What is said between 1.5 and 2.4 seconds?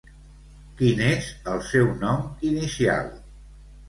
el seu nom